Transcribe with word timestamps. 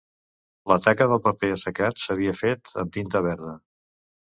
La 0.71 0.77
taca 0.85 1.07
del 1.11 1.21
paper 1.25 1.51
assecant 1.57 2.01
s'havia 2.05 2.35
fet 2.41 2.75
amb 2.85 2.99
tinta 2.99 3.25
verda. 3.31 3.57